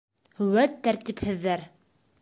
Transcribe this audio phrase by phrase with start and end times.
[0.55, 1.67] Вәт тәртипһеҙҙәр!